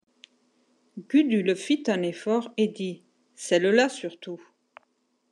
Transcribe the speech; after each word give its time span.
Gudule 0.99 1.55
fit 1.55 1.83
un 1.85 2.01
effort 2.01 2.51
et 2.57 2.67
dit:— 2.69 3.03
Celle-là 3.35 3.87
surtout. 3.87 4.41